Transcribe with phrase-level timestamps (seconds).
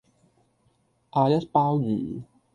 [1.11, 2.23] 阿一鮑魚